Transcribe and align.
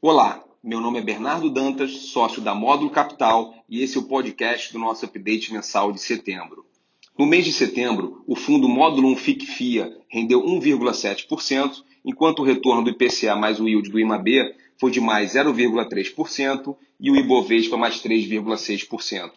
Olá, 0.00 0.44
meu 0.62 0.80
nome 0.80 1.00
é 1.00 1.02
Bernardo 1.02 1.50
Dantas, 1.50 1.90
sócio 1.90 2.40
da 2.40 2.54
Módulo 2.54 2.88
Capital, 2.88 3.52
e 3.68 3.82
esse 3.82 3.96
é 3.96 4.00
o 4.00 4.04
podcast 4.04 4.72
do 4.72 4.78
nosso 4.78 5.04
update 5.04 5.52
mensal 5.52 5.90
de 5.90 6.00
setembro. 6.00 6.64
No 7.18 7.26
mês 7.26 7.44
de 7.44 7.52
setembro, 7.52 8.22
o 8.24 8.36
fundo 8.36 8.68
Módulo 8.68 9.08
1 9.08 9.16
FIC-FIA 9.16 9.92
rendeu 10.08 10.40
1,7%, 10.40 11.82
enquanto 12.04 12.38
o 12.38 12.44
retorno 12.44 12.84
do 12.84 12.90
IPCA 12.90 13.34
mais 13.34 13.58
o 13.58 13.66
yield 13.66 13.90
do 13.90 13.98
IMAB 13.98 14.54
foi 14.78 14.92
de 14.92 15.00
mais 15.00 15.32
0,3% 15.34 16.76
e 17.00 17.10
o 17.10 17.16
Ibovespa 17.16 17.76
mais 17.76 18.00
3,6%. 18.00 19.32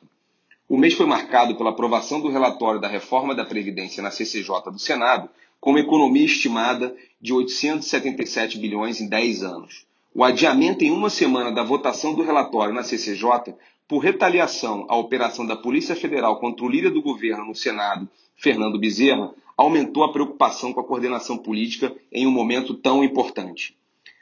O 0.69 0.77
mês 0.77 0.93
foi 0.93 1.07
marcado 1.07 1.55
pela 1.55 1.71
aprovação 1.71 2.21
do 2.21 2.29
relatório 2.29 2.79
da 2.79 2.87
reforma 2.87 3.33
da 3.33 3.43
Previdência 3.43 4.03
na 4.03 4.11
CCJ 4.11 4.71
do 4.71 4.77
Senado, 4.77 5.27
com 5.59 5.71
uma 5.71 5.79
economia 5.79 6.25
estimada 6.25 6.95
de 7.19 7.33
877 7.33 8.59
bilhões 8.59 9.01
em 9.01 9.09
10 9.09 9.41
anos. 9.41 9.89
O 10.13 10.25
adiamento 10.25 10.83
em 10.83 10.91
uma 10.91 11.09
semana 11.09 11.53
da 11.53 11.63
votação 11.63 12.13
do 12.13 12.21
relatório 12.21 12.73
na 12.73 12.83
CCJ, 12.83 13.55
por 13.88 13.99
retaliação 13.99 14.85
à 14.89 14.95
operação 14.97 15.45
da 15.45 15.55
Polícia 15.55 15.95
Federal 15.95 16.38
contra 16.38 16.65
o 16.65 16.69
líder 16.69 16.89
do 16.89 17.02
governo 17.02 17.45
no 17.45 17.55
Senado, 17.55 18.09
Fernando 18.35 18.77
Bezerra, 18.77 19.33
aumentou 19.55 20.03
a 20.03 20.11
preocupação 20.11 20.73
com 20.73 20.81
a 20.81 20.83
coordenação 20.83 21.38
política 21.38 21.95
em 22.11 22.27
um 22.27 22.31
momento 22.31 22.73
tão 22.73 23.05
importante. 23.05 23.77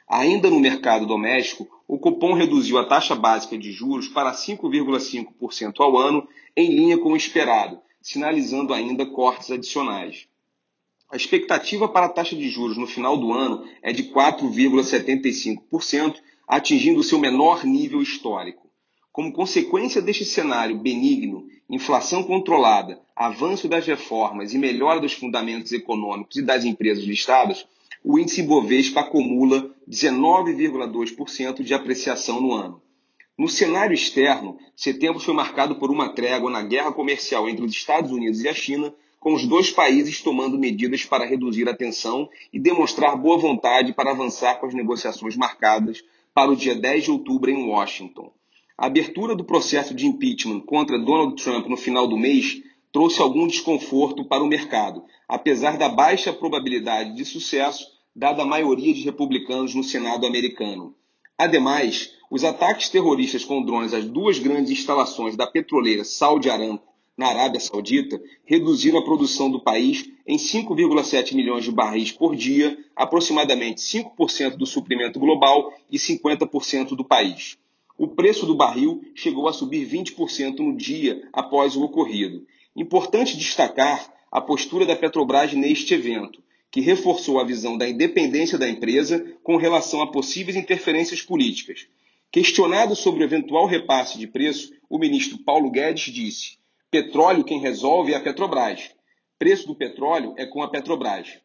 Ainda 0.06 0.48
no 0.48 0.60
mercado 0.60 1.06
doméstico, 1.06 1.68
o 1.88 1.98
cupom 1.98 2.34
reduziu 2.34 2.78
a 2.78 2.84
taxa 2.84 3.16
básica 3.16 3.58
de 3.58 3.72
juros 3.72 4.06
para 4.06 4.32
5,5% 4.32 5.74
ao 5.80 5.98
ano, 5.98 6.28
em 6.56 6.72
linha 6.72 6.98
com 6.98 7.14
o 7.14 7.16
esperado, 7.16 7.80
sinalizando 8.00 8.72
ainda 8.72 9.04
cortes 9.06 9.50
adicionais. 9.50 10.28
A 11.10 11.16
expectativa 11.16 11.88
para 11.88 12.06
a 12.06 12.08
taxa 12.08 12.36
de 12.36 12.48
juros 12.48 12.76
no 12.76 12.86
final 12.86 13.16
do 13.16 13.32
ano 13.32 13.64
é 13.82 13.92
de 13.92 14.04
4,75%, 14.04 16.20
atingindo 16.46 17.02
seu 17.02 17.18
menor 17.18 17.64
nível 17.64 18.00
histórico. 18.00 18.70
Como 19.10 19.32
consequência 19.32 20.00
deste 20.00 20.24
cenário 20.24 20.78
benigno, 20.78 21.48
inflação 21.68 22.22
controlada, 22.22 23.00
avanço 23.16 23.68
das 23.68 23.84
reformas 23.86 24.54
e 24.54 24.58
melhora 24.58 25.00
dos 25.00 25.12
fundamentos 25.12 25.72
econômicos 25.72 26.36
e 26.36 26.42
das 26.42 26.64
empresas 26.64 27.02
listadas, 27.02 27.66
o 28.04 28.16
índice 28.16 28.44
Bovespa 28.44 29.00
acumula 29.00 29.74
19,2% 29.88 31.64
de 31.64 31.74
apreciação 31.74 32.40
no 32.40 32.54
ano. 32.54 32.80
No 33.36 33.48
cenário 33.48 33.94
externo, 33.94 34.58
setembro 34.76 35.18
foi 35.18 35.34
marcado 35.34 35.74
por 35.74 35.90
uma 35.90 36.10
trégua 36.10 36.48
na 36.50 36.62
guerra 36.62 36.92
comercial 36.92 37.48
entre 37.48 37.64
os 37.64 37.72
Estados 37.72 38.12
Unidos 38.12 38.42
e 38.42 38.48
a 38.48 38.54
China, 38.54 38.94
com 39.20 39.34
os 39.34 39.46
dois 39.46 39.70
países 39.70 40.22
tomando 40.22 40.58
medidas 40.58 41.04
para 41.04 41.26
reduzir 41.26 41.68
a 41.68 41.76
tensão 41.76 42.28
e 42.50 42.58
demonstrar 42.58 43.14
boa 43.18 43.36
vontade 43.36 43.92
para 43.92 44.12
avançar 44.12 44.58
com 44.58 44.66
as 44.66 44.72
negociações 44.72 45.36
marcadas 45.36 46.02
para 46.32 46.50
o 46.50 46.56
dia 46.56 46.74
10 46.74 47.04
de 47.04 47.10
outubro 47.10 47.50
em 47.50 47.68
Washington. 47.68 48.32
A 48.78 48.86
abertura 48.86 49.36
do 49.36 49.44
processo 49.44 49.94
de 49.94 50.06
impeachment 50.06 50.60
contra 50.60 50.98
Donald 50.98 51.40
Trump 51.40 51.66
no 51.66 51.76
final 51.76 52.06
do 52.06 52.16
mês 52.16 52.62
trouxe 52.90 53.20
algum 53.20 53.46
desconforto 53.46 54.24
para 54.24 54.42
o 54.42 54.48
mercado, 54.48 55.04
apesar 55.28 55.76
da 55.76 55.90
baixa 55.90 56.32
probabilidade 56.32 57.14
de 57.14 57.24
sucesso, 57.26 57.86
dada 58.16 58.42
a 58.42 58.46
maioria 58.46 58.94
de 58.94 59.02
republicanos 59.02 59.74
no 59.74 59.84
Senado 59.84 60.26
americano. 60.26 60.94
Ademais, 61.36 62.14
os 62.30 62.42
ataques 62.42 62.88
terroristas 62.88 63.44
com 63.44 63.62
drones 63.62 63.92
às 63.92 64.06
duas 64.06 64.38
grandes 64.38 64.72
instalações 64.72 65.36
da 65.36 65.46
petroleira 65.46 66.04
Saudi 66.04 66.48
Aramco 66.48 66.89
na 67.20 67.26
Arábia 67.26 67.60
Saudita 67.60 68.18
reduziram 68.46 68.98
a 68.98 69.04
produção 69.04 69.50
do 69.50 69.60
país 69.60 70.10
em 70.26 70.38
5,7 70.38 71.34
milhões 71.34 71.62
de 71.62 71.70
barris 71.70 72.10
por 72.10 72.34
dia, 72.34 72.78
aproximadamente 72.96 73.82
5% 73.82 74.56
do 74.56 74.64
suprimento 74.64 75.20
global 75.20 75.70
e 75.90 75.98
50% 75.98 76.96
do 76.96 77.04
país. 77.04 77.58
O 77.98 78.08
preço 78.08 78.46
do 78.46 78.54
barril 78.54 79.02
chegou 79.14 79.46
a 79.46 79.52
subir 79.52 79.86
20% 79.86 80.60
no 80.60 80.74
dia 80.74 81.28
após 81.30 81.76
o 81.76 81.82
ocorrido. 81.82 82.46
Importante 82.74 83.36
destacar 83.36 84.10
a 84.32 84.40
postura 84.40 84.86
da 84.86 84.96
Petrobras 84.96 85.52
neste 85.52 85.92
evento, 85.92 86.42
que 86.70 86.80
reforçou 86.80 87.38
a 87.38 87.44
visão 87.44 87.76
da 87.76 87.86
independência 87.86 88.56
da 88.56 88.66
empresa 88.66 89.22
com 89.42 89.56
relação 89.56 90.00
a 90.00 90.10
possíveis 90.10 90.56
interferências 90.56 91.20
políticas. 91.20 91.86
Questionado 92.32 92.96
sobre 92.96 93.22
o 93.22 93.26
eventual 93.26 93.66
repasse 93.66 94.18
de 94.18 94.26
preço, 94.26 94.72
o 94.88 94.98
ministro 94.98 95.36
Paulo 95.36 95.70
Guedes 95.70 96.10
disse: 96.14 96.59
Petróleo 96.92 97.44
quem 97.44 97.60
resolve 97.60 98.12
é 98.12 98.16
a 98.16 98.20
Petrobras. 98.20 98.90
Preço 99.38 99.64
do 99.64 99.76
petróleo 99.76 100.34
é 100.36 100.44
com 100.44 100.60
a 100.60 100.68
Petrobras. 100.68 101.38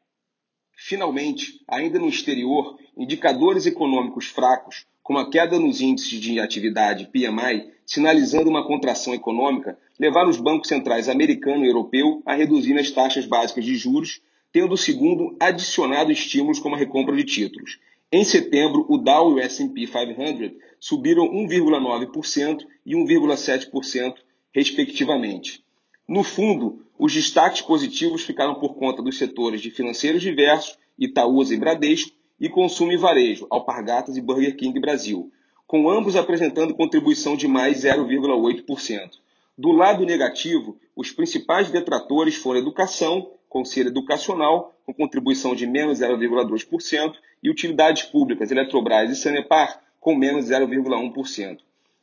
Finalmente, 0.76 1.62
ainda 1.68 2.00
no 2.00 2.10
exterior, 2.10 2.76
indicadores 2.98 3.68
econômicos 3.68 4.26
fracos, 4.26 4.88
como 5.04 5.20
a 5.20 5.30
queda 5.30 5.60
nos 5.60 5.82
índices 5.82 6.20
de 6.20 6.40
atividade 6.40 7.12
PMI, 7.14 7.70
sinalizando 7.86 8.50
uma 8.50 8.66
contração 8.66 9.14
econômica, 9.14 9.78
levaram 10.00 10.32
os 10.32 10.38
bancos 10.38 10.68
centrais 10.68 11.08
americano 11.08 11.64
e 11.64 11.68
europeu 11.68 12.24
a 12.26 12.34
reduzir 12.34 12.76
as 12.80 12.90
taxas 12.90 13.28
básicas 13.28 13.64
de 13.64 13.76
juros, 13.76 14.22
tendo 14.52 14.74
o 14.74 14.78
segundo 14.78 15.38
adicionado 15.40 16.12
estímulos 16.12 16.58
como 16.58 16.74
a 16.74 16.80
recompra 16.80 17.16
de 17.16 17.24
títulos. 17.24 17.78
Em 18.12 18.24
setembro, 18.24 18.84
o 18.90 18.98
Dow 18.98 19.34
e 19.34 19.36
o 19.36 19.40
S&P 19.40 19.86
500 19.86 20.58
subiram 20.80 21.28
1,9% 21.28 22.66
e 22.84 22.96
1,7% 22.96 24.16
respectivamente. 24.56 25.62
No 26.08 26.24
fundo, 26.24 26.86
os 26.98 27.14
destaques 27.14 27.62
positivos 27.62 28.24
ficaram 28.24 28.56
por 28.56 28.76
conta 28.76 29.02
dos 29.02 29.18
setores 29.18 29.60
de 29.60 29.70
financeiros 29.70 30.22
diversos, 30.22 30.78
Itaúsa 30.98 31.54
e 31.54 31.58
Bradesco, 31.58 32.16
e 32.40 32.48
consumo 32.48 32.94
e 32.94 32.98
varejo, 32.98 33.48
Alpargatas 33.50 34.16
e 34.16 34.22
Burger 34.22 34.56
King 34.56 34.80
Brasil, 34.80 35.30
com 35.68 35.90
ambos 35.90 36.16
apresentando 36.16 36.74
contribuição 36.74 37.36
de 37.36 37.50
mais 37.50 37.84
0,8%. 37.84 39.10
Do 39.58 39.74
lado 39.74 40.06
negativo, 40.06 40.80
os 40.96 41.12
principais 41.12 41.70
detratores 41.70 42.36
foram 42.36 42.62
educação, 42.62 43.32
conselho 43.50 43.90
educacional, 43.90 44.74
com 44.86 44.94
contribuição 44.94 45.54
de 45.54 45.68
menos 45.68 46.00
0,2%, 46.00 47.14
e 47.44 47.50
utilidades 47.50 48.04
públicas, 48.04 48.52
Eletrobras 48.52 49.12
e 49.12 49.16
Sanepar, 49.18 49.82
com 50.00 50.16
menos 50.16 50.46
0,1%. 50.46 51.58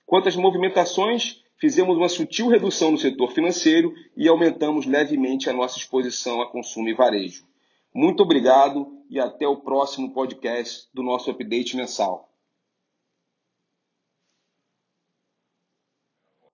Quanto 0.04 0.28
às 0.28 0.36
movimentações, 0.36 1.41
fizemos 1.62 1.96
uma 1.96 2.08
sutil 2.08 2.48
redução 2.48 2.90
no 2.90 2.98
setor 2.98 3.30
financeiro 3.30 3.94
e 4.16 4.26
aumentamos 4.26 4.84
levemente 4.84 5.48
a 5.48 5.52
nossa 5.52 5.78
exposição 5.78 6.42
a 6.42 6.50
consumo 6.50 6.88
e 6.88 6.92
varejo. 6.92 7.44
Muito 7.94 8.24
obrigado 8.24 8.88
e 9.08 9.20
até 9.20 9.46
o 9.46 9.58
próximo 9.58 10.12
podcast 10.12 10.88
do 10.92 11.04
nosso 11.04 11.30
update 11.30 11.76
mensal. 11.76 12.31